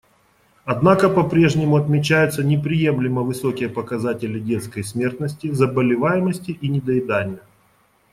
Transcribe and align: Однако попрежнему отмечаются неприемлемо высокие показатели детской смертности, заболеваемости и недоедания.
Однако 0.65 1.09
попрежнему 1.11 1.75
отмечаются 1.77 2.43
неприемлемо 2.43 3.21
высокие 3.21 3.69
показатели 3.69 4.39
детской 4.39 4.83
смертности, 4.83 5.51
заболеваемости 5.51 6.57
и 6.59 6.69
недоедания. 6.69 7.43